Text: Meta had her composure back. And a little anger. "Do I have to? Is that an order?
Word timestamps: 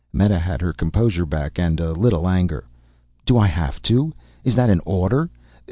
Meta 0.11 0.39
had 0.39 0.61
her 0.63 0.73
composure 0.73 1.27
back. 1.27 1.59
And 1.59 1.79
a 1.79 1.91
little 1.93 2.27
anger. 2.27 2.63
"Do 3.23 3.37
I 3.37 3.45
have 3.45 3.83
to? 3.83 4.11
Is 4.43 4.55
that 4.55 4.71
an 4.71 4.81
order? 4.83 5.29